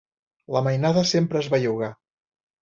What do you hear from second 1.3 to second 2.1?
es belluga.